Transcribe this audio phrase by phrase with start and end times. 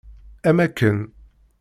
[0.47, 0.97] Am akken!